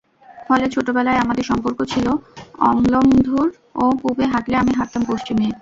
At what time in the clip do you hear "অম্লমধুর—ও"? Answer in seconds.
2.65-3.83